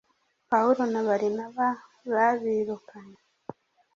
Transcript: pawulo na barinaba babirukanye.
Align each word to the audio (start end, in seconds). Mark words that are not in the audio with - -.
pawulo 0.49 0.83
na 0.93 1.01
barinaba 1.07 1.67
babirukanye. 2.13 3.19